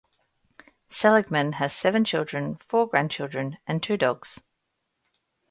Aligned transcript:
Seligman 0.89 1.51
has 1.61 1.75
seven 1.75 2.03
children, 2.03 2.55
four 2.65 2.87
grandchildren, 2.87 3.59
and 3.67 3.83
two 3.83 3.97
dogs. 3.97 4.41